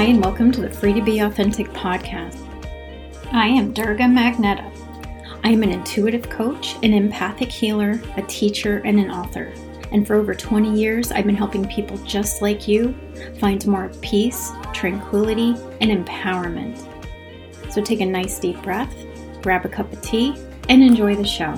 Hi, 0.00 0.06
and 0.06 0.24
welcome 0.24 0.50
to 0.52 0.62
the 0.62 0.70
Free 0.70 0.94
to 0.94 1.02
Be 1.02 1.18
Authentic 1.18 1.66
podcast. 1.74 2.38
I 3.32 3.48
am 3.48 3.74
Durga 3.74 4.04
Magneta. 4.04 4.72
I 5.44 5.50
am 5.50 5.62
an 5.62 5.72
intuitive 5.72 6.30
coach, 6.30 6.76
an 6.82 6.94
empathic 6.94 7.52
healer, 7.52 8.00
a 8.16 8.22
teacher, 8.22 8.78
and 8.86 8.98
an 8.98 9.10
author. 9.10 9.52
And 9.92 10.06
for 10.06 10.14
over 10.14 10.34
20 10.34 10.74
years, 10.74 11.12
I've 11.12 11.26
been 11.26 11.36
helping 11.36 11.68
people 11.68 11.98
just 11.98 12.40
like 12.40 12.66
you 12.66 12.94
find 13.40 13.66
more 13.66 13.90
peace, 14.00 14.52
tranquility, 14.72 15.54
and 15.82 15.90
empowerment. 15.90 16.82
So 17.70 17.82
take 17.82 18.00
a 18.00 18.06
nice 18.06 18.38
deep 18.38 18.62
breath, 18.62 18.96
grab 19.42 19.66
a 19.66 19.68
cup 19.68 19.92
of 19.92 20.00
tea, 20.00 20.34
and 20.70 20.82
enjoy 20.82 21.14
the 21.14 21.26
show. 21.26 21.52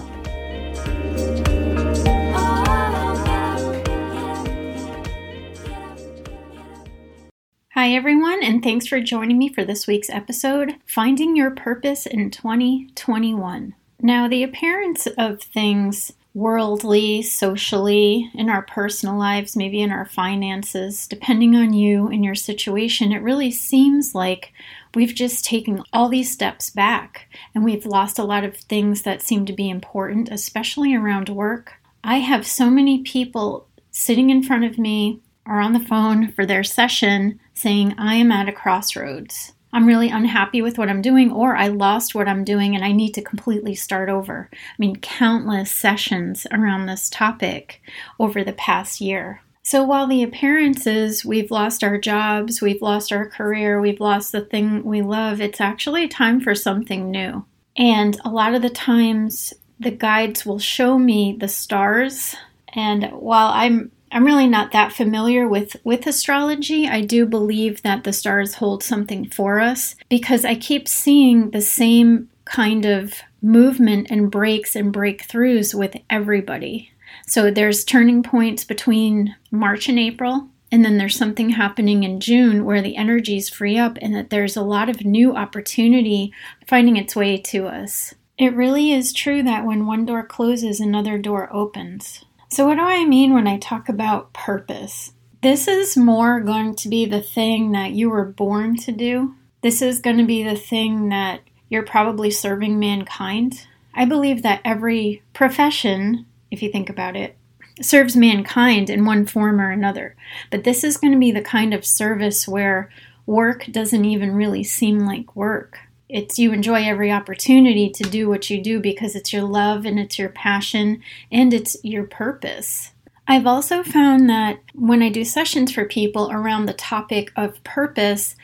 Hi, 7.83 7.95
everyone, 7.95 8.45
and 8.45 8.63
thanks 8.63 8.87
for 8.87 9.01
joining 9.01 9.39
me 9.39 9.49
for 9.49 9.65
this 9.65 9.89
week's 9.89 10.09
episode 10.09 10.77
Finding 10.87 11.35
Your 11.35 11.51
Purpose 11.51 12.07
in 12.07 12.31
2021. 12.31 13.75
Now, 14.01 14.29
the 14.29 14.45
appearance 14.45 15.09
of 15.19 15.43
things 15.43 16.13
worldly, 16.33 17.23
socially, 17.23 18.31
in 18.35 18.49
our 18.49 18.63
personal 18.63 19.19
lives, 19.19 19.57
maybe 19.57 19.81
in 19.81 19.91
our 19.91 20.07
finances, 20.07 21.09
depending 21.09 21.57
on 21.57 21.73
you 21.73 22.07
and 22.07 22.25
your 22.25 22.37
situation, 22.37 23.11
it 23.11 23.21
really 23.21 23.51
seems 23.51 24.15
like 24.15 24.53
we've 24.95 25.17
just 25.17 25.45
taken 25.45 25.83
all 25.93 26.09
these 26.09 26.31
steps 26.31 26.71
back 26.71 27.29
and 27.53 27.65
we've 27.65 27.85
lost 27.85 28.17
a 28.17 28.25
lot 28.25 28.45
of 28.45 28.57
things 28.57 29.03
that 29.03 29.23
seem 29.23 29.45
to 29.47 29.53
be 29.53 29.69
important, 29.69 30.29
especially 30.31 30.95
around 30.95 31.29
work. 31.29 31.73
I 32.05 32.19
have 32.19 32.47
so 32.47 32.71
many 32.71 33.03
people 33.03 33.67
sitting 33.91 34.31
in 34.31 34.45
front 34.45 34.63
of 34.63 34.79
me 34.79 35.21
or 35.47 35.61
on 35.61 35.73
the 35.73 35.81
phone 35.81 36.31
for 36.33 36.47
their 36.47 36.65
session 36.65 37.41
saying, 37.55 37.95
I 37.99 38.15
am 38.15 38.33
at 38.33 38.49
a 38.49 38.53
crossroads. 38.53 39.53
I'm 39.73 39.87
really 39.87 40.11
unhappy 40.11 40.61
with 40.61 40.77
what 40.77 40.91
I'm 40.91 41.01
doing, 41.01 41.33
or 41.33 41.57
I 41.57 41.69
lost 41.69 42.15
what 42.15 42.29
I'm 42.29 42.45
doing 42.45 42.75
and 42.75 42.85
I 42.85 42.93
need 42.93 43.15
to 43.15 43.23
completely 43.23 43.75
start 43.75 44.11
over. 44.11 44.51
I 44.53 44.75
mean, 44.79 44.97
countless 44.97 45.71
sessions 45.71 46.47
around 46.53 46.87
this 46.87 47.09
topic 47.09 47.81
over 48.19 48.45
the 48.45 48.53
past 48.53 49.01
year. 49.01 49.41
So, 49.65 49.83
while 49.85 50.07
the 50.07 50.23
appearances, 50.23 51.25
we've 51.25 51.51
lost 51.51 51.85
our 51.85 51.97
jobs, 51.97 52.61
we've 52.61 52.83
lost 52.83 53.13
our 53.13 53.29
career, 53.29 53.81
we've 53.81 54.01
lost 54.01 54.33
the 54.33 54.41
thing 54.41 54.85
we 54.85 55.03
love, 55.03 55.41
it's 55.41 55.61
actually 55.61 56.09
time 56.09 56.41
for 56.41 56.55
something 56.55 57.11
new. 57.11 57.45
And 57.77 58.21
a 58.25 58.29
lot 58.29 58.55
of 58.55 58.63
the 58.63 58.71
times, 58.71 59.55
the 59.79 59.93
guides 59.93 60.45
will 60.45 60.59
show 60.59 60.99
me 60.99 61.37
the 61.39 61.49
stars. 61.49 62.35
And 62.75 63.05
while 63.13 63.51
I'm 63.55 63.93
I'm 64.13 64.27
really 64.27 64.47
not 64.47 64.73
that 64.73 64.93
familiar 64.93 65.49
with 65.49 65.75
with 65.85 66.07
astrology. 66.07 66.87
I 66.87 67.01
do 67.01 67.25
believe 67.25 67.81
that 67.83 68.05
the 68.05 68.13
stars 68.13 68.55
hold 68.55 68.83
something 68.83 69.31
for 69.31 69.59
us 69.59 69.97
because 70.11 70.45
I 70.45 70.55
keep 70.55 70.87
seeing 70.87 71.51
the 71.51 71.63
same 71.63 72.29
kind 72.45 72.85
of 72.85 73.15
movement 73.41 74.09
and 74.11 74.31
breaks 74.31 74.77
and 74.77 74.93
breakthroughs 74.93 75.75
with 75.75 75.97
everybody. 76.11 76.93
So 77.27 77.51
there's 77.51 77.85
turning 77.85 78.23
points 78.23 78.65
between 78.65 79.35
March 79.51 79.89
and 79.89 79.99
April, 79.99 80.49
and 80.71 80.85
then 80.85 80.99
there's 80.99 81.17
something 81.17 81.51
happening 81.51 82.05
in 82.05 82.21
June 82.21 82.67
where 82.67 82.83
the 82.83 82.97
energies 82.97 83.49
free 83.49 83.79
up 83.79 83.97
and 84.03 84.15
that 84.15 84.29
there's 84.29 84.57
a 84.57 84.63
lot 84.63 84.91
of 84.91 85.07
new 85.07 85.35
opportunity 85.35 86.33
finding 86.67 86.97
its 86.97 87.17
way 87.17 87.39
to 87.39 87.67
us. 87.67 88.15
It 88.37 88.55
really 88.55 88.93
is 88.93 89.13
true 89.13 89.43
that 89.43 89.65
when 89.65 89.87
one 89.87 90.05
door 90.05 90.25
closes, 90.25 90.81
another 90.81 91.17
door 91.17 91.49
opens. 91.53 92.25
So, 92.53 92.67
what 92.67 92.75
do 92.75 92.83
I 92.83 93.07
mean 93.07 93.33
when 93.33 93.47
I 93.47 93.57
talk 93.57 93.89
about 93.89 94.35
purpose? 94.35 95.15
This 95.41 95.67
is 95.67 95.97
more 95.97 96.39
going 96.39 96.75
to 96.75 96.91
be 96.91 97.07
the 97.07 97.23
thing 97.23 97.73
that 97.73 97.93
you 97.93 98.11
were 98.11 98.27
born 98.27 98.77
to 98.81 98.93
do. 98.93 99.37
This 99.63 99.81
is 99.81 100.01
going 100.01 100.19
to 100.19 100.27
be 100.27 100.43
the 100.43 100.55
thing 100.55 101.09
that 101.09 101.41
you're 101.71 101.83
probably 101.83 102.31
serving 102.31 102.79
mankind. 102.79 103.67
I 103.95 104.05
believe 104.05 104.43
that 104.43 104.61
every 104.67 105.23
profession, 105.33 106.27
if 106.51 106.63
you 106.63 106.71
think 106.71 106.91
about 106.91 107.17
it, 107.17 107.39
serves 107.81 108.17
mankind 108.17 108.91
in 108.91 109.07
one 109.07 109.25
form 109.25 109.59
or 109.59 109.71
another. 109.71 110.15
But 110.51 110.65
this 110.65 110.85
is 110.85 110.99
going 110.99 111.15
to 111.15 111.19
be 111.19 111.33
the 111.33 111.41
kind 111.41 111.73
of 111.73 111.87
service 111.87 112.47
where 112.47 112.91
work 113.25 113.65
doesn't 113.71 114.05
even 114.05 114.35
really 114.35 114.63
seem 114.63 114.99
like 114.99 115.35
work 115.35 115.79
it's 116.13 116.39
you 116.39 116.53
enjoy 116.53 116.85
every 116.85 117.11
opportunity 117.11 117.89
to 117.89 118.05
do 118.05 118.29
what 118.29 118.51
you 118.51 118.63
do 118.63 118.81
because 118.81 119.17
it's 119.17 119.33
your 119.33 119.45
love 119.45 119.87
and 119.87 119.99
it's 119.99 120.19
your 120.19 120.29
passion 120.29 121.03
and 121.33 121.55
it's 121.55 121.75
your 121.83 122.05
purpose. 122.05 122.93
I've 123.27 123.47
also 123.47 123.83
found 123.83 124.29
that 124.29 124.59
when 124.75 125.03
I 125.03 125.09
do 125.09 125.25
sessions 125.25 125.73
for 125.73 125.87
people 125.87 126.31
around 126.31 126.67
the 126.67 126.75
topic 126.75 127.33
of 127.35 127.65
purpose, 127.65 128.37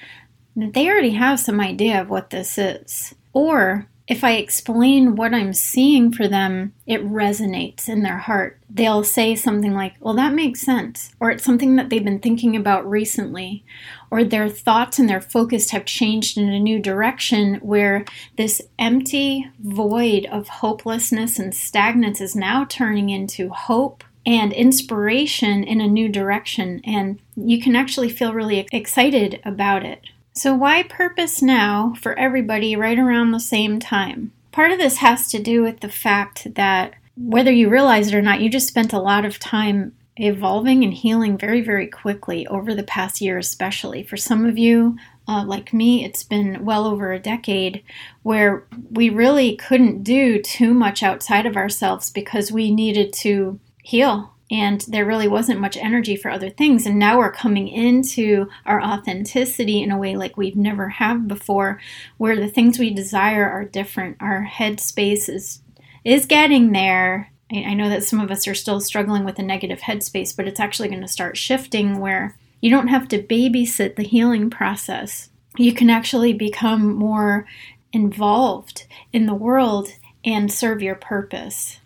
they 0.56 0.88
already 0.88 1.10
have 1.10 1.40
some 1.40 1.60
idea 1.60 2.00
of 2.00 2.08
what 2.08 2.30
this 2.30 2.56
is. 2.56 3.14
Or 3.34 3.86
if 4.08 4.24
I 4.24 4.32
explain 4.32 5.16
what 5.16 5.34
I'm 5.34 5.52
seeing 5.52 6.10
for 6.10 6.26
them, 6.26 6.72
it 6.86 7.04
resonates 7.04 7.91
in 7.91 8.02
their 8.02 8.16
heart. 8.16 8.58
They'll 8.70 9.04
say 9.04 9.34
something 9.36 9.74
like, 9.74 9.94
Well, 10.00 10.14
that 10.14 10.32
makes 10.32 10.62
sense. 10.62 11.14
Or 11.20 11.30
it's 11.30 11.44
something 11.44 11.76
that 11.76 11.91
they've 11.91 12.04
been 12.04 12.18
thinking 12.18 12.56
about 12.56 12.88
recently. 12.88 13.64
Or 14.10 14.24
their 14.24 14.48
thoughts 14.48 14.98
and 14.98 15.10
their 15.10 15.20
focus 15.20 15.70
have 15.70 15.84
changed 15.84 16.38
in 16.38 16.48
a 16.48 16.58
new 16.58 16.80
direction 16.80 17.56
where 17.56 18.06
this 18.38 18.62
empty 18.78 19.50
void 19.60 20.24
of 20.32 20.48
hopelessness 20.48 21.38
and 21.38 21.52
stagnance 21.52 22.22
is 22.22 22.34
now 22.34 22.64
turning 22.64 23.10
into 23.10 23.50
hope 23.50 24.04
and 24.24 24.54
inspiration 24.54 25.62
in 25.62 25.82
a 25.82 25.86
new 25.86 26.08
direction. 26.08 26.80
And 26.84 27.20
you 27.36 27.60
can 27.60 27.76
actually 27.76 28.08
feel 28.08 28.32
really 28.32 28.66
excited 28.72 29.41
about 29.44 29.84
it. 29.84 30.00
So, 30.38 30.54
why 30.54 30.84
purpose 30.84 31.43
now 31.43 31.94
for 32.00 32.16
everybody 32.16 32.76
right 32.76 32.97
around 32.97 33.32
the 33.32 33.41
same 33.41 33.81
time? 33.81 34.31
Part 34.53 34.71
of 34.71 34.78
this 34.78 34.99
has 34.99 35.28
to 35.32 35.43
do 35.43 35.65
with 35.65 35.81
the 35.81 35.88
fact 35.88 36.54
that 36.54 36.94
whether 37.16 37.50
you 37.50 37.69
realize 37.69 38.06
it 38.06 38.15
or 38.15 38.22
not, 38.22 38.41
you 38.41 38.48
just 38.48 38.69
spent 38.69 38.93
a 38.93 39.00
lot 39.00 39.25
of 39.25 39.41
time 39.41 39.97
evolving 40.15 40.84
and 40.84 40.94
healing 40.94 41.37
very, 41.37 41.60
very 41.60 41.88
quickly 41.88 42.47
over 42.47 42.72
the 42.72 42.84
past 42.84 43.21
year, 43.21 43.37
especially. 43.37 44.04
For 44.04 44.16
some 44.16 44.47
of 44.47 44.56
you, 44.56 44.97
uh, 45.27 45.44
like 45.44 45.72
me, 45.72 46.04
it's 46.04 46.22
been 46.22 46.65
well 46.65 46.87
over 46.87 47.12
a 47.12 47.19
decade 47.19 47.82
where 48.22 48.65
we 48.93 49.10
really 49.10 49.56
couldn't 49.56 50.04
do 50.04 50.41
too 50.41 50.72
much 50.72 51.03
outside 51.03 51.47
of 51.47 51.56
ourselves 51.56 52.10
because 52.10 52.53
we 52.53 52.72
needed 52.72 53.12
to 53.15 53.59
heal 53.82 54.32
and 54.50 54.81
there 54.82 55.04
really 55.04 55.28
wasn't 55.28 55.60
much 55.60 55.76
energy 55.76 56.16
for 56.16 56.31
other 56.31 56.50
things 56.50 56.86
and 56.86 56.98
now 56.98 57.19
we're 57.19 57.32
coming 57.32 57.69
into 57.69 58.48
our 58.64 58.82
authenticity 58.82 59.82
in 59.82 59.91
a 59.91 59.98
way 59.98 60.16
like 60.16 60.36
we've 60.36 60.56
never 60.56 60.88
have 60.88 61.28
before 61.28 61.81
where 62.16 62.36
the 62.36 62.48
things 62.48 62.78
we 62.78 62.91
desire 62.91 63.48
are 63.48 63.64
different 63.64 64.16
our 64.20 64.48
headspace 64.50 65.28
is 65.28 65.60
is 66.04 66.26
getting 66.26 66.72
there 66.72 67.31
I 67.50 67.75
know 67.75 67.88
that 67.88 68.04
some 68.04 68.20
of 68.20 68.31
us 68.31 68.47
are 68.47 68.54
still 68.54 68.81
struggling 68.81 69.25
with 69.25 69.38
a 69.38 69.42
negative 69.42 69.81
headspace, 69.81 70.36
but 70.36 70.47
it's 70.47 70.60
actually 70.60 70.88
going 70.88 71.00
to 71.00 71.09
start 71.09 71.36
shifting 71.36 71.98
where 71.98 72.36
you 72.60 72.70
don't 72.70 72.88
have 72.88 73.09
to 73.09 73.22
babysit 73.22 73.97
the 73.97 74.03
healing 74.03 74.50
process. 74.50 75.30
You 75.56 75.72
can 75.72 75.88
actually 75.88 76.34
become 76.34 76.94
more 76.94 77.47
involved 77.92 78.86
in 79.12 79.26
the 79.26 79.34
world 79.34 79.88
and 80.25 80.53
serve 80.53 80.82
your 80.82 80.94
purpose. 80.94 81.78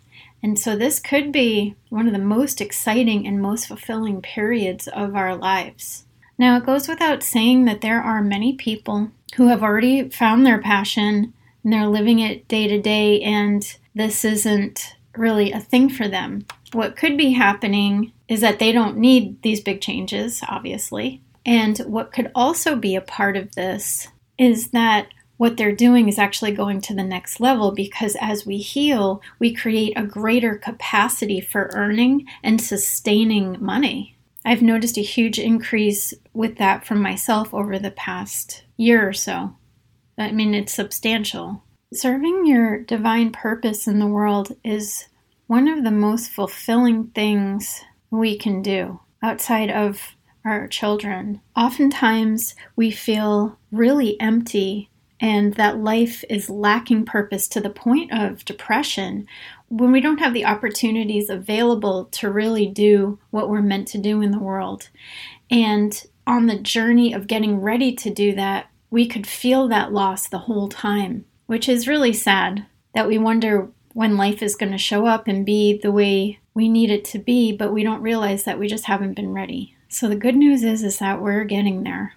And 0.43 0.59
so 0.59 0.75
this 0.75 0.99
could 0.99 1.31
be 1.31 1.75
one 1.89 2.05
of 2.05 2.13
the 2.13 2.19
most 2.19 2.59
exciting 2.59 3.25
and 3.25 3.41
most 3.41 3.67
fulfilling 3.67 4.21
periods 4.21 4.89
of 4.89 5.15
our 5.15 5.35
lives. 5.35 6.05
Now, 6.37 6.57
it 6.57 6.65
goes 6.65 6.89
without 6.89 7.23
saying 7.23 7.65
that 7.65 7.79
there 7.81 8.01
are 8.01 8.21
many 8.21 8.53
people 8.53 9.11
who 9.35 9.47
have 9.47 9.63
already 9.63 10.09
found 10.09 10.45
their 10.45 10.61
passion 10.61 11.33
and 11.63 11.71
they're 11.71 11.87
living 11.87 12.19
it 12.19 12.47
day 12.49 12.67
to 12.67 12.81
day, 12.81 13.21
and 13.21 13.77
this 13.95 14.25
isn't 14.25 14.95
really 15.15 15.53
a 15.53 15.61
thing 15.61 15.89
for 15.89 16.09
them. 16.09 16.45
What 16.73 16.97
could 16.97 17.17
be 17.17 17.31
happening 17.31 18.11
is 18.27 18.41
that 18.41 18.59
they 18.59 18.73
don't 18.73 18.97
need 18.97 19.41
these 19.43 19.61
big 19.61 19.79
changes, 19.79 20.41
obviously. 20.49 21.21
And 21.45 21.77
what 21.79 22.11
could 22.11 22.31
also 22.35 22.75
be 22.75 22.95
a 22.95 23.01
part 23.01 23.37
of 23.37 23.55
this 23.55 24.09
is 24.37 24.71
that 24.71 25.07
what 25.37 25.57
they're 25.57 25.75
doing 25.75 26.07
is 26.07 26.19
actually 26.19 26.51
going 26.51 26.79
to 26.81 26.93
the 26.93 27.03
next 27.03 27.39
level 27.39 27.71
because 27.71 28.15
as 28.21 28.45
we 28.45 28.57
heal, 28.57 29.21
we 29.39 29.53
create 29.53 29.93
a 29.97 30.03
greater 30.03 30.55
capacity 30.55 31.41
for 31.41 31.71
earning 31.73 32.27
and 32.43 32.61
sustaining 32.61 33.57
money. 33.63 34.15
I've 34.45 34.61
noticed 34.61 34.97
a 34.97 35.01
huge 35.01 35.39
increase 35.39 36.13
with 36.33 36.57
that 36.57 36.85
from 36.85 37.01
myself 37.01 37.53
over 37.53 37.79
the 37.79 37.91
past 37.91 38.63
year 38.77 39.07
or 39.07 39.13
so. 39.13 39.55
I 40.17 40.31
mean, 40.31 40.53
it's 40.53 40.73
substantial. 40.73 41.63
Serving 41.93 42.45
your 42.45 42.79
divine 42.79 43.31
purpose 43.31 43.87
in 43.87 43.99
the 43.99 44.07
world 44.07 44.55
is 44.63 45.07
one 45.47 45.67
of 45.67 45.83
the 45.83 45.91
most 45.91 46.31
fulfilling 46.31 47.07
things 47.07 47.81
we 48.09 48.37
can 48.37 48.61
do 48.61 48.99
outside 49.21 49.71
of 49.71 50.15
our 50.45 50.67
children. 50.67 51.41
Oftentimes, 51.55 52.55
we 52.75 52.91
feel 52.91 53.57
really 53.71 54.19
empty 54.19 54.89
and 55.23 55.53
that 55.53 55.79
life 55.79 56.25
is 56.29 56.49
lacking 56.49 57.05
purpose 57.05 57.47
to 57.47 57.61
the 57.61 57.69
point 57.69 58.11
of 58.11 58.43
depression 58.43 59.25
when 59.69 59.89
we 59.89 60.01
don't 60.01 60.19
have 60.19 60.33
the 60.33 60.43
opportunities 60.43 61.29
available 61.29 62.05
to 62.11 62.29
really 62.29 62.67
do 62.67 63.17
what 63.31 63.49
we're 63.49 63.61
meant 63.61 63.87
to 63.87 63.97
do 63.97 64.21
in 64.21 64.31
the 64.31 64.39
world. 64.39 64.89
And 65.49 66.05
on 66.27 66.47
the 66.47 66.59
journey 66.59 67.13
of 67.13 67.27
getting 67.27 67.61
ready 67.61 67.95
to 67.95 68.09
do 68.09 68.35
that, 68.35 68.69
we 68.91 69.07
could 69.07 69.25
feel 69.25 69.69
that 69.69 69.93
loss 69.93 70.27
the 70.27 70.39
whole 70.39 70.67
time, 70.67 71.23
which 71.45 71.69
is 71.69 71.87
really 71.87 72.13
sad 72.13 72.65
that 72.93 73.07
we 73.07 73.17
wonder 73.17 73.69
when 73.93 74.17
life 74.17 74.43
is 74.43 74.57
going 74.57 74.73
to 74.73 74.77
show 74.77 75.05
up 75.05 75.29
and 75.29 75.45
be 75.45 75.79
the 75.81 75.91
way 75.91 76.39
we 76.53 76.67
need 76.67 76.91
it 76.91 77.05
to 77.05 77.17
be, 77.17 77.55
but 77.55 77.71
we 77.71 77.81
don't 77.81 78.01
realize 78.01 78.43
that 78.43 78.59
we 78.59 78.67
just 78.67 78.85
haven't 78.85 79.13
been 79.13 79.33
ready. 79.33 79.73
So 79.87 80.09
the 80.09 80.17
good 80.17 80.35
news 80.35 80.63
is 80.63 80.83
is 80.83 80.99
that 80.99 81.21
we're 81.21 81.45
getting 81.45 81.83
there. 81.83 82.13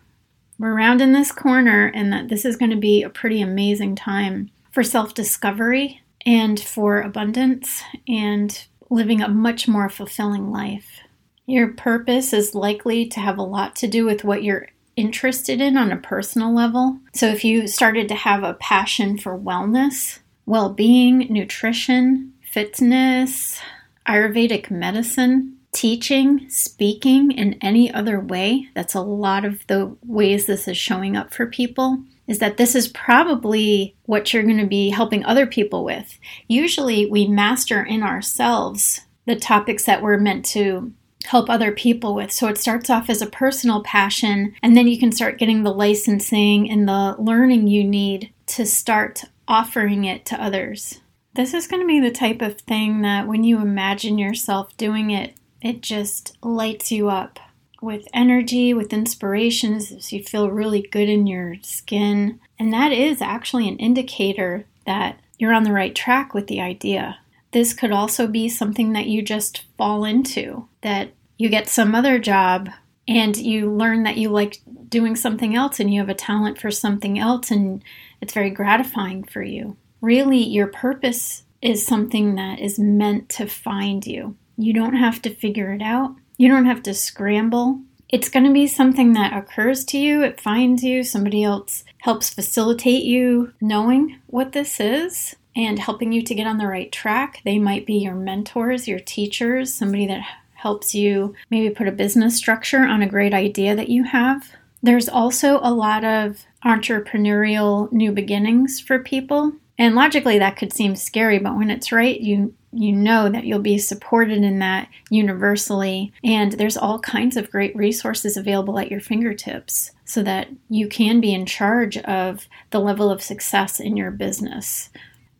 We're 0.58 0.76
rounding 0.76 1.12
this 1.12 1.32
corner 1.32 1.90
and 1.94 2.12
that 2.12 2.28
this 2.28 2.44
is 2.44 2.56
going 2.56 2.70
to 2.70 2.76
be 2.76 3.02
a 3.02 3.10
pretty 3.10 3.42
amazing 3.42 3.96
time 3.96 4.50
for 4.72 4.82
self-discovery 4.82 6.00
and 6.24 6.58
for 6.58 7.00
abundance 7.00 7.82
and 8.08 8.66
living 8.90 9.20
a 9.20 9.28
much 9.28 9.68
more 9.68 9.88
fulfilling 9.88 10.50
life. 10.50 11.00
Your 11.46 11.68
purpose 11.68 12.32
is 12.32 12.54
likely 12.54 13.06
to 13.06 13.20
have 13.20 13.38
a 13.38 13.42
lot 13.42 13.76
to 13.76 13.86
do 13.86 14.04
with 14.04 14.24
what 14.24 14.42
you're 14.42 14.68
interested 14.96 15.60
in 15.60 15.76
on 15.76 15.92
a 15.92 15.96
personal 15.96 16.54
level. 16.54 16.98
So 17.14 17.26
if 17.26 17.44
you 17.44 17.66
started 17.66 18.08
to 18.08 18.14
have 18.14 18.42
a 18.42 18.54
passion 18.54 19.18
for 19.18 19.38
wellness, 19.38 20.20
well 20.46 20.70
being, 20.70 21.26
nutrition, 21.30 22.32
fitness, 22.42 23.60
Ayurvedic 24.08 24.70
medicine, 24.70 25.55
teaching, 25.72 26.48
speaking 26.48 27.30
in 27.32 27.54
any 27.60 27.92
other 27.92 28.20
way, 28.20 28.68
that's 28.74 28.94
a 28.94 29.00
lot 29.00 29.44
of 29.44 29.66
the 29.66 29.96
ways 30.04 30.46
this 30.46 30.66
is 30.66 30.76
showing 30.76 31.16
up 31.16 31.34
for 31.34 31.46
people, 31.46 32.02
is 32.26 32.38
that 32.38 32.56
this 32.56 32.74
is 32.74 32.88
probably 32.88 33.94
what 34.04 34.32
you're 34.32 34.42
going 34.42 34.58
to 34.58 34.66
be 34.66 34.90
helping 34.90 35.24
other 35.24 35.46
people 35.46 35.84
with. 35.84 36.18
Usually 36.48 37.06
we 37.06 37.28
master 37.28 37.82
in 37.82 38.02
ourselves 38.02 39.02
the 39.26 39.36
topics 39.36 39.84
that 39.84 40.02
we're 40.02 40.18
meant 40.18 40.44
to 40.46 40.92
help 41.24 41.50
other 41.50 41.72
people 41.72 42.14
with. 42.14 42.30
So 42.30 42.46
it 42.46 42.56
starts 42.56 42.88
off 42.88 43.10
as 43.10 43.20
a 43.20 43.26
personal 43.26 43.82
passion, 43.82 44.54
and 44.62 44.76
then 44.76 44.86
you 44.86 44.98
can 44.98 45.12
start 45.12 45.38
getting 45.38 45.62
the 45.62 45.74
licensing 45.74 46.70
and 46.70 46.88
the 46.88 47.16
learning 47.18 47.66
you 47.66 47.82
need 47.84 48.32
to 48.46 48.64
start 48.64 49.24
offering 49.48 50.04
it 50.04 50.24
to 50.26 50.42
others. 50.42 51.00
This 51.34 51.52
is 51.52 51.66
going 51.66 51.82
to 51.82 51.86
be 51.86 52.00
the 52.00 52.10
type 52.10 52.40
of 52.40 52.60
thing 52.60 53.02
that 53.02 53.26
when 53.26 53.44
you 53.44 53.60
imagine 53.60 54.18
yourself 54.18 54.76
doing 54.76 55.10
it, 55.10 55.34
it 55.66 55.80
just 55.80 56.36
lights 56.44 56.92
you 56.92 57.08
up 57.08 57.40
with 57.82 58.06
energy, 58.14 58.72
with 58.72 58.92
inspirations, 58.92 60.12
you 60.12 60.22
feel 60.22 60.50
really 60.50 60.82
good 60.82 61.08
in 61.08 61.26
your 61.26 61.56
skin. 61.62 62.40
And 62.58 62.72
that 62.72 62.92
is 62.92 63.20
actually 63.20 63.68
an 63.68 63.76
indicator 63.78 64.64
that 64.86 65.18
you're 65.38 65.52
on 65.52 65.64
the 65.64 65.72
right 65.72 65.94
track 65.94 66.32
with 66.32 66.46
the 66.46 66.60
idea. 66.60 67.18
This 67.52 67.74
could 67.74 67.90
also 67.90 68.26
be 68.26 68.48
something 68.48 68.92
that 68.92 69.06
you 69.06 69.22
just 69.22 69.64
fall 69.76 70.04
into, 70.04 70.68
that 70.82 71.10
you 71.36 71.48
get 71.48 71.68
some 71.68 71.94
other 71.94 72.18
job 72.18 72.70
and 73.08 73.36
you 73.36 73.70
learn 73.70 74.04
that 74.04 74.16
you 74.16 74.30
like 74.30 74.60
doing 74.88 75.16
something 75.16 75.54
else 75.54 75.80
and 75.80 75.92
you 75.92 76.00
have 76.00 76.08
a 76.08 76.14
talent 76.14 76.60
for 76.60 76.70
something 76.70 77.18
else 77.18 77.50
and 77.50 77.82
it's 78.20 78.34
very 78.34 78.50
gratifying 78.50 79.24
for 79.24 79.42
you. 79.42 79.76
Really, 80.00 80.42
your 80.42 80.68
purpose 80.68 81.42
is 81.60 81.84
something 81.86 82.36
that 82.36 82.60
is 82.60 82.78
meant 82.78 83.28
to 83.30 83.46
find 83.46 84.06
you. 84.06 84.36
You 84.56 84.72
don't 84.72 84.96
have 84.96 85.20
to 85.22 85.34
figure 85.34 85.72
it 85.72 85.82
out, 85.82 86.14
you 86.36 86.48
don't 86.48 86.66
have 86.66 86.82
to 86.84 86.94
scramble. 86.94 87.80
It's 88.08 88.28
going 88.28 88.46
to 88.46 88.52
be 88.52 88.68
something 88.68 89.14
that 89.14 89.36
occurs 89.36 89.84
to 89.86 89.98
you, 89.98 90.22
it 90.22 90.40
finds 90.40 90.84
you, 90.84 91.02
somebody 91.02 91.42
else 91.42 91.84
helps 92.02 92.30
facilitate 92.30 93.02
you 93.02 93.52
knowing 93.60 94.20
what 94.28 94.52
this 94.52 94.78
is 94.78 95.34
and 95.56 95.78
helping 95.78 96.12
you 96.12 96.22
to 96.22 96.34
get 96.34 96.46
on 96.46 96.58
the 96.58 96.66
right 96.66 96.92
track. 96.92 97.40
They 97.44 97.58
might 97.58 97.86
be 97.86 97.94
your 97.94 98.14
mentors, 98.14 98.86
your 98.86 99.00
teachers, 99.00 99.74
somebody 99.74 100.06
that 100.06 100.22
helps 100.54 100.94
you 100.94 101.34
maybe 101.50 101.74
put 101.74 101.88
a 101.88 101.92
business 101.92 102.36
structure 102.36 102.84
on 102.84 103.02
a 103.02 103.08
great 103.08 103.34
idea 103.34 103.74
that 103.74 103.88
you 103.88 104.04
have. 104.04 104.50
There's 104.82 105.08
also 105.08 105.58
a 105.62 105.72
lot 105.72 106.04
of 106.04 106.44
entrepreneurial 106.64 107.90
new 107.90 108.12
beginnings 108.12 108.78
for 108.80 108.98
people. 108.98 109.52
And 109.78 109.94
logically 109.94 110.38
that 110.38 110.56
could 110.56 110.72
seem 110.72 110.96
scary, 110.96 111.38
but 111.38 111.56
when 111.56 111.70
it's 111.70 111.92
right, 111.92 112.18
you 112.20 112.54
you 112.72 112.92
know 112.92 113.30
that 113.30 113.44
you'll 113.44 113.58
be 113.58 113.78
supported 113.78 114.42
in 114.42 114.58
that 114.58 114.88
universally 115.08 116.12
and 116.22 116.52
there's 116.52 116.76
all 116.76 116.98
kinds 116.98 117.36
of 117.36 117.50
great 117.50 117.74
resources 117.74 118.36
available 118.36 118.78
at 118.78 118.90
your 118.90 119.00
fingertips 119.00 119.92
so 120.04 120.22
that 120.22 120.48
you 120.68 120.86
can 120.86 121.18
be 121.20 121.32
in 121.32 121.46
charge 121.46 121.96
of 121.98 122.46
the 122.70 122.80
level 122.80 123.10
of 123.10 123.22
success 123.22 123.80
in 123.80 123.96
your 123.96 124.10
business. 124.10 124.90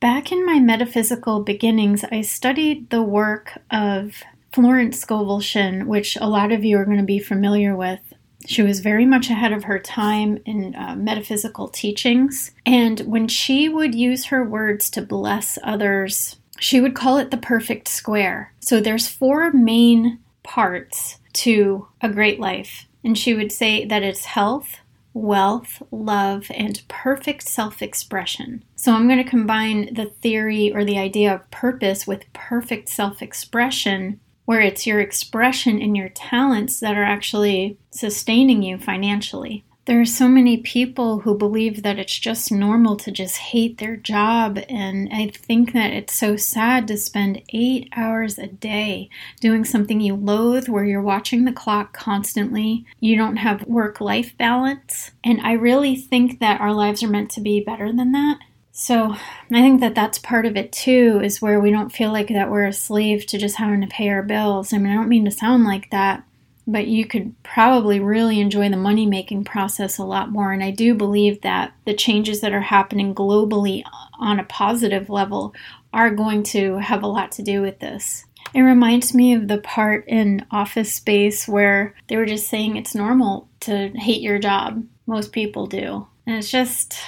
Back 0.01 0.33
in 0.33 0.47
my 0.47 0.61
metaphysical 0.61 1.41
beginnings, 1.41 2.05
I 2.11 2.23
studied 2.23 2.91
the 2.91 3.03
work 3.03 3.59
of 3.71 4.23
Florence 4.53 4.99
Scovel 4.99 5.41
Shinn, 5.41 5.87
which 5.87 6.17
a 6.17 6.29
lot 6.29 6.53
of 6.53 6.65
you 6.65 6.79
are 6.79 6.85
going 6.85 6.99
to 6.99 7.03
be 7.03 7.19
familiar 7.19 7.77
with. 7.77 8.01
She 8.47 8.63
was 8.63 8.81
very 8.81 9.05
much 9.05 9.29
ahead 9.29 9.53
of 9.53 9.65
her 9.65 9.79
time 9.79 10.39
in 10.45 10.75
uh, 10.75 10.95
metaphysical 10.97 11.69
teachings. 11.69 12.53
And 12.65 13.01
when 13.01 13.29
she 13.29 13.69
would 13.69 13.95
use 13.95 14.27
her 14.27 14.45
words 14.45 14.89
to 14.91 15.03
bless 15.03 15.59
others, 15.63 16.37
she 16.59 16.81
would 16.81 16.95
call 16.95 17.19
it 17.19 17.31
the 17.31 17.37
perfect 17.37 17.89
square. 17.89 18.53
So 18.61 18.81
there's 18.81 19.09
four 19.09 19.53
main 19.53 20.21
parts 20.43 21.19
to 21.35 21.89
a 22.01 22.09
great 22.09 22.41
life. 22.41 22.87
And 23.05 23.19
she 23.19 23.35
would 23.35 23.53
say 23.53 23.85
that 23.85 24.03
it's 24.03 24.25
health, 24.25 24.79
wealth, 25.13 25.83
love, 25.91 26.47
and 26.51 26.83
perfect 26.89 27.49
self 27.49 27.83
expression. 27.83 28.65
So 28.77 28.93
I'm 28.93 29.09
going 29.09 29.23
to 29.23 29.29
combine 29.29 29.95
the 29.95 30.07
theory 30.07 30.73
or 30.73 30.85
the 30.85 30.99
idea 30.99 31.35
of 31.35 31.51
purpose 31.51 32.07
with 32.07 32.33
perfect 32.33 32.89
self 32.89 33.23
expression 33.23 34.21
where 34.47 34.63
it's 34.63 34.87
your 34.87 35.01
expression 35.01 35.83
and 35.83 35.97
your 35.97 36.09
talents 36.09 36.81
that 36.81 36.97
are 36.97 37.05
actually 37.05 37.77
sustaining 37.91 38.63
you 38.63 38.79
financially. 38.79 39.65
There 39.87 40.01
are 40.01 40.05
so 40.05 40.27
many 40.27 40.57
people 40.57 41.21
who 41.21 41.39
believe 41.39 41.85
that 41.85 42.01
it's 42.01 42.19
just 42.19 42.51
normal 42.51 42.97
to 42.97 43.13
just 43.13 43.37
hate 43.37 43.79
their 43.79 43.95
job, 43.95 44.59
and 44.69 45.09
I 45.13 45.29
think 45.29 45.75
that 45.75 45.93
it's 45.93 46.13
so 46.13 46.35
sad 46.37 46.89
to 46.89 46.97
spend 46.97 47.43
eight 47.51 47.89
hours 47.95 48.37
a 48.37 48.49
day 48.49 49.09
doing 49.41 49.65
something 49.65 50.01
you 50.01 50.17
loathe 50.17 50.69
where 50.69 50.85
you're 50.85 51.01
watching 51.01 51.45
the 51.45 51.53
clock 51.53 51.93
constantly. 51.93 52.85
You 52.99 53.17
don't 53.17 53.37
have 53.37 53.65
work 53.69 54.01
life 54.01 54.37
balance, 54.37 55.13
and 55.23 55.41
I 55.43 55.53
really 55.53 55.95
think 55.95 56.41
that 56.41 56.61
our 56.61 56.73
lives 56.73 57.05
are 57.05 57.09
meant 57.09 57.31
to 57.33 57.41
be 57.41 57.61
better 57.61 57.93
than 57.93 58.11
that. 58.11 58.39
So 58.79 59.13
I 59.15 59.63
think 59.63 59.81
that 59.81 59.95
that's 59.95 60.19
part 60.19 60.45
of 60.45 60.55
it 60.55 60.71
too, 60.71 61.19
is 61.25 61.41
where 61.41 61.59
we 61.59 61.71
don't 61.71 61.89
feel 61.89 62.13
like 62.13 62.29
that 62.29 62.51
we're 62.51 62.67
a 62.67 62.75
slave 62.75 63.25
to 63.27 63.39
just 63.39 63.57
having 63.57 63.81
to 63.81 63.87
pay 63.87 64.11
our 64.11 64.23
bills. 64.23 64.71
I 64.71 64.77
mean, 64.77 64.93
I 64.93 64.97
don't 64.97 65.09
mean 65.09 65.25
to 65.25 65.31
sound 65.31 65.65
like 65.65 65.89
that, 65.93 66.25
but 66.67 66.87
you 66.87 67.07
could 67.07 67.35
probably 67.43 68.01
really 68.01 68.39
enjoy 68.39 68.69
the 68.69 68.77
money 68.77 69.07
making 69.07 69.45
process 69.45 69.97
a 69.97 70.05
lot 70.05 70.31
more. 70.31 70.53
And 70.53 70.63
I 70.63 70.73
do 70.73 70.95
believe 70.95 71.41
that 71.41 71.73
the 71.87 71.95
changes 71.95 72.43
that 72.43 72.53
are 72.53 72.61
happening 72.61 73.15
globally 73.15 73.83
on 74.19 74.39
a 74.39 74.45
positive 74.45 75.09
level 75.09 75.55
are 75.95 76.11
going 76.11 76.43
to 76.43 76.77
have 76.77 77.03
a 77.03 77.09
lot 77.09 77.33
to 77.33 77.43
do 77.43 77.63
with 77.63 77.79
this. 77.79 78.27
It 78.53 78.61
reminds 78.61 79.15
me 79.15 79.33
of 79.33 79.49
the 79.49 79.57
part 79.57 80.07
in 80.07 80.45
Office 80.51 80.93
Space 80.93 81.49
where 81.49 81.95
they 82.09 82.19
were 82.19 82.27
just 82.27 82.51
saying 82.51 82.77
it's 82.77 82.95
normal 82.95 83.49
to 83.61 83.89
hate 83.95 84.21
your 84.21 84.39
job. 84.39 84.85
Most 85.07 85.33
people 85.33 85.67
do. 85.67 86.07
And 86.27 86.37
it's 86.37 86.51
just, 86.51 86.99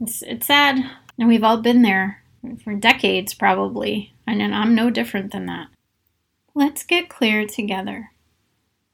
it's, 0.00 0.22
it's 0.22 0.46
sad 0.46 0.88
and 1.18 1.28
we've 1.28 1.44
all 1.44 1.58
been 1.58 1.82
there 1.82 2.22
for 2.62 2.74
decades, 2.74 3.34
probably. 3.34 4.14
And 4.26 4.42
I'm 4.54 4.74
no 4.74 4.90
different 4.90 5.32
than 5.32 5.46
that. 5.46 5.68
Let's 6.54 6.84
get 6.84 7.08
clear 7.08 7.46
together. 7.46 8.10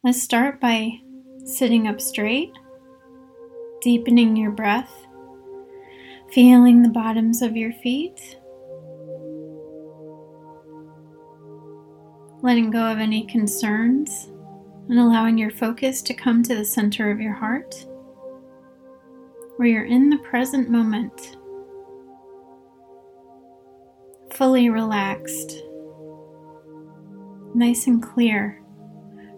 Let's 0.02 0.22
start 0.22 0.60
by 0.60 1.00
sitting 1.44 1.86
up 1.86 2.00
straight, 2.00 2.52
deepening 3.80 4.36
your 4.36 4.50
breath, 4.50 4.92
feeling 6.32 6.82
the 6.82 6.88
bottoms 6.88 7.42
of 7.42 7.56
your 7.56 7.72
feet, 7.72 8.38
letting 12.42 12.70
go 12.70 12.84
of 12.84 12.98
any 12.98 13.26
concerns, 13.26 14.28
and 14.88 14.98
allowing 14.98 15.38
your 15.38 15.50
focus 15.50 16.02
to 16.02 16.14
come 16.14 16.42
to 16.42 16.54
the 16.54 16.64
center 16.64 17.10
of 17.10 17.20
your 17.20 17.32
heart, 17.32 17.86
where 19.56 19.68
you're 19.68 19.84
in 19.84 20.10
the 20.10 20.18
present 20.18 20.68
moment 20.68 21.36
fully 24.34 24.68
relaxed, 24.68 25.62
nice 27.54 27.86
and 27.86 28.02
clear, 28.02 28.60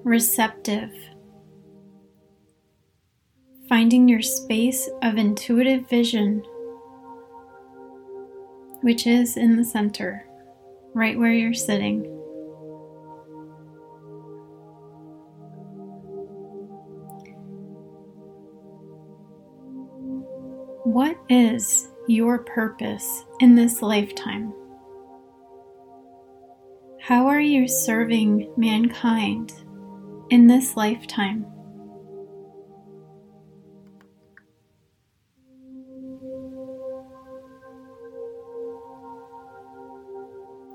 receptive, 0.05 0.91
finding 3.69 4.09
your 4.09 4.23
space 4.23 4.89
of 5.03 5.19
intuitive 5.19 5.87
vision, 5.91 6.43
which 8.81 9.07
is 9.07 9.37
in 9.37 9.57
the 9.57 9.65
center, 9.65 10.27
right 10.95 11.19
where 11.19 11.33
you're 11.33 11.53
sitting. 11.53 12.01
What 20.85 21.19
is 21.29 21.91
your 22.09 22.39
purpose 22.39 23.25
in 23.41 23.57
this 23.57 23.83
lifetime? 23.83 24.55
How 27.07 27.29
are 27.29 27.41
you 27.41 27.69
serving 27.69 28.53
mankind 28.57 29.53
in 30.31 30.49
this 30.49 30.77
lifetime? 30.77 31.47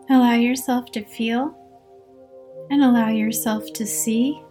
Allow 0.09 0.35
yourself 0.35 0.89
to 0.93 1.03
feel 1.03 1.53
and 2.69 2.81
allow 2.81 3.09
yourself 3.09 3.73
to 3.73 3.85
see. 3.85 4.41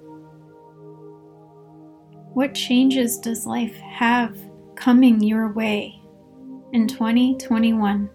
What 2.34 2.52
changes 2.52 3.16
does 3.16 3.46
life 3.46 3.76
have 3.76 4.38
coming 4.74 5.22
your 5.22 5.50
way 5.54 5.98
in 6.74 6.86
2021? 6.86 8.10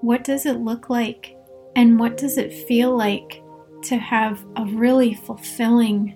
What 0.00 0.24
does 0.24 0.46
it 0.46 0.60
look 0.60 0.88
like 0.88 1.36
and 1.74 1.98
what 1.98 2.16
does 2.16 2.38
it 2.38 2.52
feel 2.52 2.96
like 2.96 3.42
to 3.84 3.96
have 3.96 4.44
a 4.56 4.64
really 4.64 5.14
fulfilling 5.14 6.14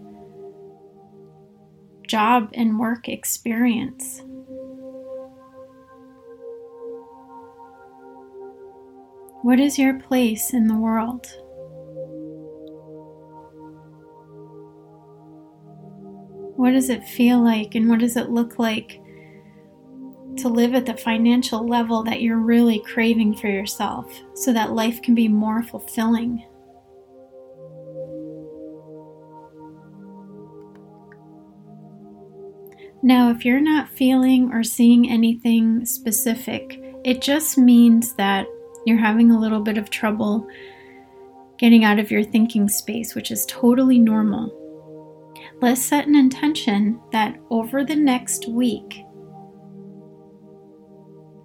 job 2.07 2.51
and 2.55 2.79
work 2.79 3.09
experience? 3.09 4.23
What 9.43 9.59
is 9.59 9.79
your 9.79 9.99
place 9.99 10.53
in 10.53 10.69
the 10.69 10.77
world? 10.77 11.27
What 16.57 16.71
does 16.71 16.91
it 16.91 17.03
feel 17.03 17.43
like 17.43 17.75
and 17.75 17.89
what 17.89 17.99
does 17.99 18.17
it 18.17 18.31
look 18.31 18.61
like 18.61 19.02
to 20.39 20.49
live 20.49 20.75
at 20.75 20.87
the 20.87 20.97
financial 20.97 21.67
level 21.67 22.03
that 22.05 22.23
you're 22.23 22.39
really 22.39 22.81
craving 22.81 23.35
for 23.37 23.49
yourself 23.49 24.13
so 24.35 24.53
that 24.53 24.73
life 24.73 25.03
can 25.03 25.15
be 25.15 25.29
more 25.29 25.63
fulfilling? 25.63 26.45
Now, 33.05 33.31
if 33.31 33.45
you're 33.45 33.61
not 33.61 33.89
feeling 33.89 34.53
or 34.53 34.63
seeing 34.63 35.11
anything 35.11 35.85
specific, 35.85 36.81
it 37.05 37.21
just 37.21 37.59
means 37.59 38.15
that 38.15 38.47
you're 38.87 38.97
having 38.97 39.33
a 39.33 39.41
little 39.41 39.61
bit 39.61 39.77
of 39.77 39.91
trouble 39.91 40.47
getting 41.59 41.85
out 41.85 41.99
of 41.99 42.11
your 42.11 42.23
thinking 42.23 42.69
space, 42.69 43.15
which 43.15 43.31
is 43.31 43.45
totally 43.47 43.99
normal. 43.99 44.57
Let's 45.61 45.83
set 45.83 46.07
an 46.07 46.15
intention 46.15 47.01
that 47.13 47.39
over 47.51 47.85
the 47.85 47.97
next 47.97 48.49
week, 48.49 49.05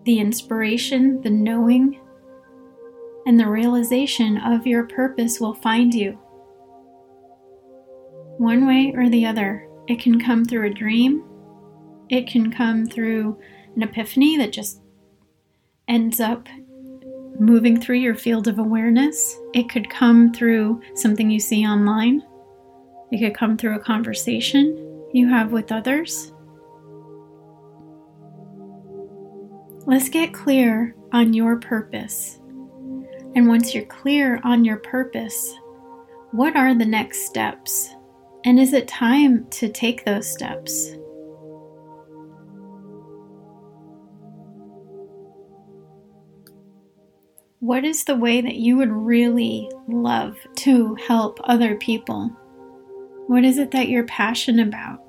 the 0.08 0.20
inspiration, 0.20 1.22
the 1.22 1.30
knowing, 1.30 2.00
and 3.26 3.38
the 3.38 3.46
realization 3.46 4.38
of 4.38 4.66
your 4.66 4.86
purpose 4.86 5.38
will 5.38 5.54
find 5.54 5.94
you. 5.94 6.14
One 8.38 8.66
way 8.66 8.94
or 8.96 9.10
the 9.10 9.26
other, 9.26 9.68
it 9.90 10.00
can 10.00 10.18
come 10.18 10.46
through 10.46 10.68
a 10.68 10.74
dream, 10.74 11.26
it 12.08 12.26
can 12.26 12.54
come 12.54 12.86
through 12.86 13.38
an 13.76 13.84
epiphany 13.84 14.38
that 14.38 14.54
just 14.54 14.80
ends 15.90 16.22
up 16.22 16.48
moving 17.38 17.78
through 17.78 17.98
your 17.98 18.16
field 18.16 18.48
of 18.48 18.60
awareness. 18.60 19.38
It 19.54 19.68
could 19.70 19.90
come 19.90 20.32
through 20.32 20.82
something 20.96 21.30
you 21.30 21.42
see 21.42 21.68
online. 21.68 22.24
It 23.12 23.20
could 23.20 23.38
come 23.38 23.58
through 23.58 23.76
a 23.76 23.80
conversation 23.80 25.10
you 25.12 25.28
have 25.28 25.52
with 25.52 25.74
others. 25.74 26.32
Let's 29.88 30.10
get 30.10 30.34
clear 30.34 30.94
on 31.14 31.34
your 31.34 31.62
purpose. 31.62 32.42
And 33.36 33.48
once 33.48 33.74
you're 33.74 33.86
clear 33.86 34.42
on 34.44 34.66
your 34.66 34.76
purpose, 34.76 35.58
what 36.32 36.58
are 36.58 36.76
the 36.76 36.86
next 36.86 37.26
steps? 37.26 37.96
And 38.44 38.60
is 38.60 38.74
it 38.74 38.90
time 38.90 39.48
to 39.52 39.70
take 39.70 40.04
those 40.04 40.30
steps? 40.30 40.92
What 47.60 47.86
is 47.86 48.04
the 48.04 48.18
way 48.18 48.42
that 48.42 48.56
you 48.56 48.76
would 48.76 48.92
really 48.92 49.72
love 49.88 50.36
to 50.58 50.96
help 50.96 51.40
other 51.46 51.76
people? 51.76 52.28
What 53.28 53.46
is 53.46 53.58
it 53.58 53.72
that 53.72 53.88
you're 53.88 54.04
passionate 54.04 54.68
about? 54.68 55.00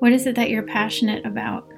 What 0.00 0.12
is 0.12 0.26
it 0.26 0.34
that 0.34 0.50
you're 0.50 0.64
passionate 0.64 1.24
about? 1.24 1.72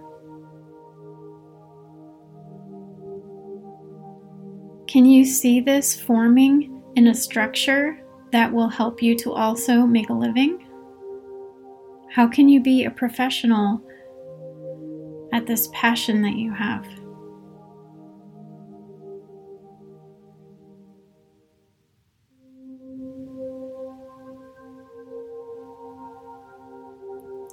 Can 4.90 5.04
you 5.04 5.24
see 5.24 5.60
this 5.60 5.94
forming 5.94 6.82
in 6.96 7.06
a 7.06 7.14
structure 7.14 8.02
that 8.32 8.52
will 8.52 8.68
help 8.68 9.00
you 9.00 9.14
to 9.18 9.32
also 9.32 9.86
make 9.86 10.10
a 10.10 10.12
living? 10.12 10.66
How 12.10 12.26
can 12.26 12.48
you 12.48 12.60
be 12.60 12.82
a 12.82 12.90
professional 12.90 13.80
at 15.32 15.46
this 15.46 15.68
passion 15.72 16.22
that 16.22 16.34
you 16.34 16.52
have? 16.52 16.84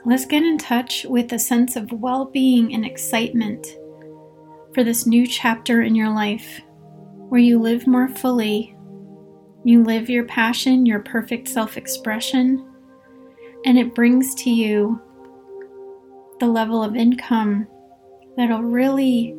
Let's 0.05 0.25
get 0.25 0.41
in 0.41 0.57
touch 0.57 1.05
with 1.07 1.31
a 1.33 1.37
sense 1.37 1.75
of 1.75 1.91
well 1.91 2.25
being 2.25 2.73
and 2.73 2.83
excitement 2.83 3.67
for 4.73 4.83
this 4.83 5.05
new 5.05 5.27
chapter 5.27 5.83
in 5.83 5.93
your 5.93 6.09
life 6.09 6.61
where 7.29 7.41
you 7.41 7.59
live 7.59 7.87
more 7.87 8.07
fully, 8.07 8.75
you 9.63 9.83
live 9.83 10.09
your 10.09 10.25
passion, 10.25 10.85
your 10.85 10.99
perfect 10.99 11.47
self 11.47 11.77
expression, 11.77 12.65
and 13.65 13.77
it 13.77 13.95
brings 13.95 14.33
to 14.35 14.49
you 14.49 15.01
the 16.39 16.45
level 16.45 16.83
of 16.83 16.95
income 16.95 17.67
that'll 18.37 18.63
really 18.63 19.35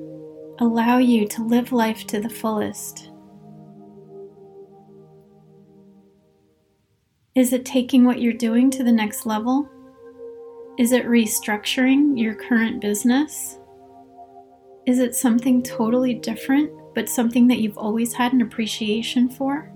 allow 0.59 0.99
you 0.99 1.27
to 1.29 1.45
live 1.45 1.73
life 1.73 2.07
to 2.09 2.21
the 2.21 2.29
fullest. 2.29 3.11
Is 7.35 7.53
it 7.53 7.65
taking 7.65 8.05
what 8.05 8.21
you're 8.21 8.33
doing 8.33 8.69
to 8.73 8.83
the 8.83 8.91
next 8.91 9.25
level? 9.25 9.71
Is 10.77 10.93
it 10.93 11.07
restructuring 11.07 12.21
your 12.21 12.35
current 12.35 12.81
business? 12.81 13.59
Is 14.87 14.99
it 14.99 15.15
something 15.15 15.63
totally 15.63 16.15
different, 16.15 16.71
but 16.99 17.09
something 17.09 17.47
that 17.47 17.61
you've 17.61 17.79
always 17.79 18.13
had 18.13 18.33
an 18.33 18.43
appreciation 18.43 19.29
for? 19.29 19.71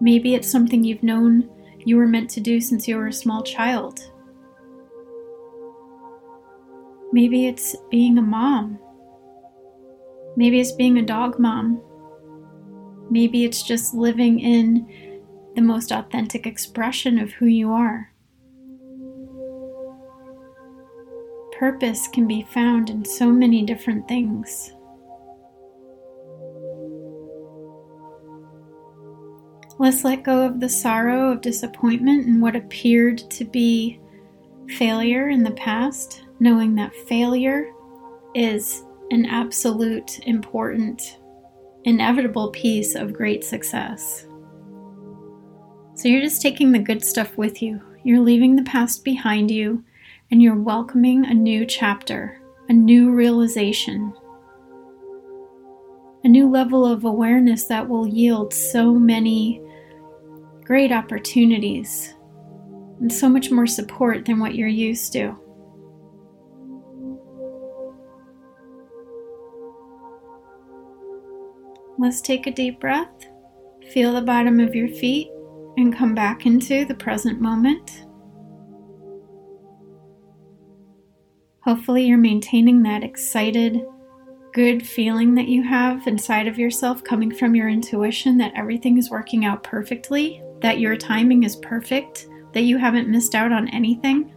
Maybe 0.00 0.36
it's 0.36 0.48
something 0.48 0.84
you've 0.84 1.02
known 1.02 1.50
you 1.84 1.96
were 1.96 2.06
meant 2.06 2.30
to 2.30 2.40
do 2.40 2.60
since 2.60 2.86
you 2.86 2.94
were 2.96 3.08
a 3.08 3.12
small 3.12 3.42
child. 3.42 3.98
Maybe 7.12 7.48
it's 7.48 7.74
being 7.90 8.18
a 8.18 8.22
mom. 8.22 8.78
Maybe 10.36 10.60
it's 10.60 10.70
being 10.70 10.96
a 10.98 11.02
dog 11.02 11.40
mom. 11.40 11.82
Maybe 13.10 13.44
it's 13.44 13.64
just 13.64 13.92
living 13.92 14.38
in 14.38 15.24
the 15.56 15.60
most 15.60 15.90
authentic 15.90 16.46
expression 16.46 17.18
of 17.18 17.32
who 17.32 17.46
you 17.46 17.72
are. 17.72 18.12
purpose 21.58 22.08
can 22.08 22.26
be 22.26 22.40
found 22.40 22.88
in 22.88 23.04
so 23.04 23.30
many 23.30 23.62
different 23.66 24.08
things. 24.08 24.72
Let's 29.80 30.04
let 30.04 30.24
go 30.24 30.44
of 30.44 30.60
the 30.60 30.68
sorrow 30.68 31.32
of 31.32 31.40
disappointment 31.40 32.26
and 32.26 32.42
what 32.42 32.54
appeared 32.54 33.16
to 33.30 33.46
be 33.46 33.98
failure 34.76 35.30
in 35.30 35.42
the 35.42 35.52
past, 35.52 36.22
knowing 36.38 36.74
that 36.74 36.94
failure 36.94 37.72
is 38.34 38.84
an 39.10 39.24
absolute 39.24 40.18
important, 40.26 41.16
inevitable 41.84 42.50
piece 42.50 42.94
of 42.94 43.14
great 43.14 43.42
success. 43.42 44.26
So 45.94 46.08
you're 46.08 46.20
just 46.20 46.42
taking 46.42 46.72
the 46.72 46.78
good 46.78 47.02
stuff 47.02 47.38
with 47.38 47.62
you. 47.62 47.80
You're 48.04 48.20
leaving 48.20 48.56
the 48.56 48.64
past 48.64 49.02
behind 49.02 49.50
you 49.50 49.82
and 50.30 50.42
you're 50.42 50.60
welcoming 50.60 51.24
a 51.24 51.32
new 51.32 51.64
chapter, 51.64 52.38
a 52.68 52.74
new 52.74 53.12
realization, 53.12 54.12
a 56.22 56.28
new 56.28 56.50
level 56.50 56.84
of 56.84 57.06
awareness 57.06 57.64
that 57.64 57.88
will 57.88 58.06
yield 58.06 58.52
so 58.52 58.92
many 58.92 59.62
great 60.70 60.92
opportunities 60.92 62.14
and 63.00 63.12
so 63.12 63.28
much 63.28 63.50
more 63.50 63.66
support 63.66 64.24
than 64.24 64.38
what 64.38 64.54
you're 64.54 64.68
used 64.68 65.12
to. 65.12 65.36
Let's 71.98 72.20
take 72.20 72.46
a 72.46 72.52
deep 72.52 72.78
breath, 72.78 73.26
feel 73.92 74.12
the 74.12 74.22
bottom 74.22 74.60
of 74.60 74.76
your 74.76 74.86
feet, 74.86 75.28
and 75.76 75.92
come 75.92 76.14
back 76.14 76.46
into 76.46 76.84
the 76.84 76.94
present 76.94 77.40
moment. 77.40 78.06
Hopefully, 81.64 82.04
you're 82.04 82.16
maintaining 82.16 82.84
that 82.84 83.02
excited, 83.02 83.84
good 84.52 84.86
feeling 84.86 85.34
that 85.34 85.48
you 85.48 85.64
have 85.64 86.06
inside 86.06 86.46
of 86.46 86.60
yourself 86.60 87.02
coming 87.02 87.34
from 87.34 87.56
your 87.56 87.68
intuition 87.68 88.38
that 88.38 88.52
everything 88.54 88.98
is 88.98 89.10
working 89.10 89.44
out 89.44 89.64
perfectly, 89.64 90.40
that 90.62 90.80
your 90.80 90.96
timing 90.96 91.44
is 91.44 91.56
perfect, 91.56 92.28
that 92.52 92.62
you 92.62 92.78
haven't 92.78 93.08
missed 93.08 93.34
out 93.34 93.52
on 93.52 93.68
anything, 93.68 94.32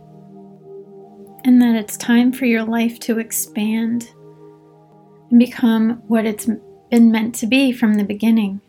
and 1.45 1.61
that 1.61 1.75
it's 1.75 1.97
time 1.97 2.31
for 2.31 2.45
your 2.45 2.63
life 2.63 2.99
to 3.01 3.19
expand 3.19 4.11
and 5.29 5.39
become 5.39 6.01
what 6.07 6.25
it's 6.25 6.47
been 6.89 7.11
meant 7.11 7.35
to 7.35 7.47
be 7.47 7.71
from 7.71 7.95
the 7.95 8.03
beginning. 8.03 8.61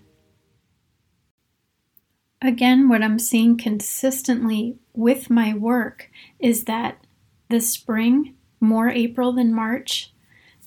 Again, 2.43 2.89
what 2.89 3.03
I'm 3.03 3.19
seeing 3.19 3.57
consistently 3.57 4.77
with 4.93 5.31
my 5.31 5.55
work 5.55 6.11
is 6.39 6.65
that 6.65 6.99
the 7.49 7.61
spring, 7.61 8.35
more 8.61 8.91
April 8.91 9.33
than 9.33 9.55
March, 9.55 10.13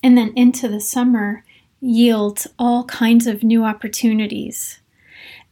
and 0.01 0.17
then 0.17 0.33
into 0.35 0.67
the 0.67 0.79
summer 0.79 1.43
yields 1.79 2.47
all 2.57 2.85
kinds 2.85 3.27
of 3.27 3.43
new 3.43 3.63
opportunities. 3.63 4.79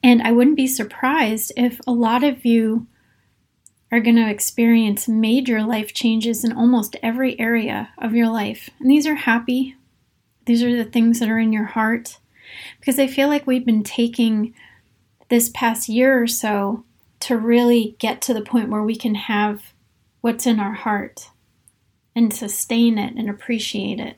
And 0.05 0.21
I 0.21 0.31
wouldn't 0.31 0.55
be 0.55 0.67
surprised 0.67 1.51
if 1.57 1.81
a 1.87 1.91
lot 1.91 2.23
of 2.23 2.45
you 2.45 2.85
are 3.91 3.99
going 3.99 4.17
to 4.17 4.29
experience 4.29 5.07
major 5.07 5.63
life 5.63 5.95
changes 5.95 6.43
in 6.43 6.51
almost 6.51 6.95
every 7.01 7.39
area 7.39 7.89
of 7.97 8.13
your 8.13 8.29
life. 8.29 8.69
And 8.79 8.91
these 8.91 9.07
are 9.07 9.15
happy, 9.15 9.75
these 10.45 10.61
are 10.61 10.77
the 10.77 10.85
things 10.85 11.19
that 11.19 11.29
are 11.29 11.39
in 11.39 11.51
your 11.51 11.65
heart. 11.65 12.19
Because 12.79 12.99
I 12.99 13.07
feel 13.07 13.29
like 13.29 13.47
we've 13.47 13.65
been 13.65 13.81
taking 13.81 14.53
this 15.29 15.49
past 15.55 15.89
year 15.89 16.21
or 16.21 16.27
so 16.27 16.85
to 17.21 17.35
really 17.35 17.95
get 17.97 18.21
to 18.21 18.33
the 18.35 18.43
point 18.43 18.69
where 18.69 18.83
we 18.83 18.95
can 18.95 19.15
have 19.15 19.73
what's 20.21 20.45
in 20.45 20.59
our 20.59 20.73
heart 20.73 21.31
and 22.15 22.31
sustain 22.31 22.99
it 22.99 23.15
and 23.15 23.27
appreciate 23.27 23.99
it. 23.99 24.17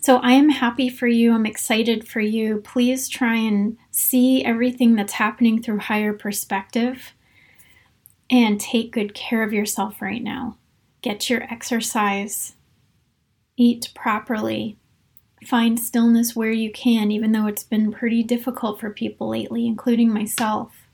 So 0.00 0.16
I 0.16 0.32
am 0.32 0.48
happy 0.48 0.88
for 0.88 1.08
you. 1.08 1.34
I'm 1.34 1.44
excited 1.44 2.08
for 2.08 2.20
you. 2.20 2.62
Please 2.64 3.06
try 3.06 3.36
and 3.36 3.76
see 3.92 4.44
everything 4.44 4.96
that's 4.96 5.12
happening 5.12 5.62
through 5.62 5.78
higher 5.78 6.12
perspective 6.12 7.12
and 8.28 8.60
take 8.60 8.92
good 8.92 9.14
care 9.14 9.44
of 9.44 9.52
yourself 9.52 10.02
right 10.02 10.22
now. 10.22 10.56
Get 11.02 11.30
your 11.30 11.44
exercise, 11.44 12.54
eat 13.56 13.90
properly, 13.94 14.76
Find 15.46 15.78
stillness 15.78 16.36
where 16.36 16.52
you 16.52 16.70
can, 16.70 17.10
even 17.10 17.32
though 17.32 17.46
it's 17.46 17.64
been 17.64 17.90
pretty 17.90 18.22
difficult 18.22 18.78
for 18.78 18.90
people 18.90 19.28
lately, 19.28 19.66
including 19.66 20.12
myself. 20.12 20.86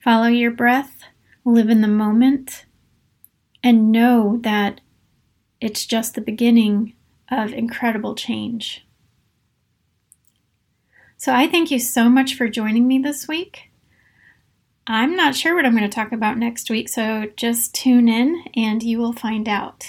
Follow 0.00 0.28
your 0.28 0.52
breath, 0.52 1.02
live 1.44 1.68
in 1.68 1.80
the 1.80 1.88
moment, 1.88 2.66
and 3.62 3.90
know 3.90 4.38
that 4.42 4.80
it's 5.60 5.84
just 5.84 6.14
the 6.14 6.20
beginning 6.20 6.94
of 7.28 7.52
incredible 7.52 8.14
change. 8.14 8.86
So, 11.24 11.32
I 11.32 11.48
thank 11.48 11.70
you 11.70 11.78
so 11.78 12.10
much 12.10 12.34
for 12.34 12.48
joining 12.48 12.86
me 12.86 12.98
this 12.98 13.26
week. 13.26 13.70
I'm 14.86 15.16
not 15.16 15.34
sure 15.34 15.54
what 15.54 15.64
I'm 15.64 15.74
going 15.74 15.88
to 15.88 15.88
talk 15.88 16.12
about 16.12 16.36
next 16.36 16.68
week, 16.68 16.86
so 16.90 17.30
just 17.34 17.74
tune 17.74 18.10
in 18.10 18.44
and 18.54 18.82
you 18.82 18.98
will 18.98 19.14
find 19.14 19.48
out. 19.48 19.86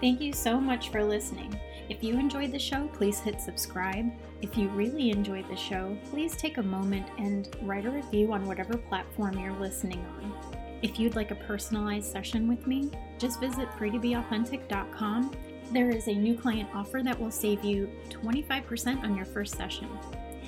Thank 0.00 0.20
you 0.20 0.32
so 0.32 0.60
much 0.60 0.90
for 0.90 1.02
listening. 1.02 1.58
If 1.88 2.04
you 2.04 2.16
enjoyed 2.16 2.52
the 2.52 2.58
show, 2.60 2.86
please 2.92 3.18
hit 3.18 3.40
subscribe. 3.40 4.12
If 4.42 4.56
you 4.56 4.68
really 4.68 5.10
enjoyed 5.10 5.48
the 5.48 5.56
show, 5.56 5.98
please 6.04 6.36
take 6.36 6.58
a 6.58 6.62
moment 6.62 7.08
and 7.18 7.48
write 7.62 7.84
a 7.84 7.90
review 7.90 8.32
on 8.32 8.46
whatever 8.46 8.76
platform 8.76 9.40
you're 9.40 9.58
listening 9.58 10.06
on. 10.22 10.59
If 10.82 10.98
you'd 10.98 11.16
like 11.16 11.30
a 11.30 11.34
personalized 11.34 12.10
session 12.10 12.48
with 12.48 12.66
me, 12.66 12.90
just 13.18 13.40
visit 13.40 13.68
freetobeauthentic.com. 13.78 15.32
There 15.72 15.90
is 15.90 16.08
a 16.08 16.14
new 16.14 16.36
client 16.36 16.70
offer 16.74 17.02
that 17.04 17.18
will 17.18 17.30
save 17.30 17.64
you 17.64 17.90
25% 18.08 19.02
on 19.02 19.14
your 19.14 19.26
first 19.26 19.56
session. 19.56 19.88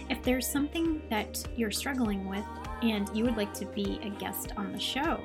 If 0.09 0.23
there's 0.23 0.47
something 0.47 1.03
that 1.11 1.47
you're 1.57 1.71
struggling 1.71 2.29
with 2.29 2.45
and 2.83 3.09
you 3.15 3.25
would 3.25 3.37
like 3.37 3.55
to 3.55 3.67
be 3.67 4.01
a 4.03 4.11
guest 4.11 4.53
on 4.57 4.73
the 4.73 4.81
show, 4.81 5.21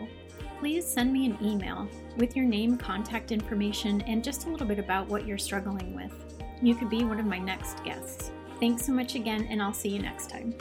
please 0.59 0.85
send 0.85 1.11
me 1.11 1.25
an 1.25 1.37
email 1.41 1.87
with 2.17 2.35
your 2.35 2.45
name, 2.45 2.77
contact 2.77 3.31
information, 3.31 4.01
and 4.01 4.23
just 4.23 4.45
a 4.45 4.49
little 4.49 4.67
bit 4.67 4.79
about 4.79 5.07
what 5.07 5.25
you're 5.25 5.37
struggling 5.37 5.95
with. 5.95 6.13
You 6.61 6.75
could 6.75 6.89
be 6.89 7.03
one 7.03 7.19
of 7.19 7.25
my 7.25 7.39
next 7.39 7.83
guests. 7.83 8.31
Thanks 8.59 8.85
so 8.85 8.91
much 8.91 9.15
again, 9.15 9.47
and 9.49 9.61
I'll 9.61 9.73
see 9.73 9.89
you 9.89 9.99
next 9.99 10.29
time. 10.29 10.55